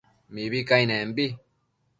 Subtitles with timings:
[0.33, 1.25] mibi cainenbi